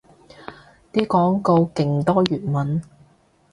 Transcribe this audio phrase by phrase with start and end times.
[0.91, 2.81] 啲廣告勁多粵文